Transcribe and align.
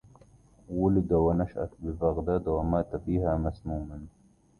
ولد 0.81 1.11
ونشأ 1.25 1.69
ببغداد، 1.83 2.43
ومات 2.47 2.91
فيها 3.05 3.37
مسموماً، 3.37 4.05